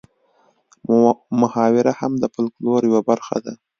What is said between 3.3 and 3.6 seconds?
ده